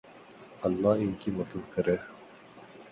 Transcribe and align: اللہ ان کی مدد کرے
اللہ 0.63 1.03
ان 1.03 1.11
کی 1.19 1.31
مدد 1.31 1.71
کرے 1.73 1.95